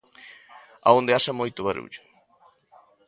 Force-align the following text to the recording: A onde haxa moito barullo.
A 0.87 0.89
onde 0.99 1.15
haxa 1.15 1.39
moito 1.39 1.65
barullo. 1.67 2.01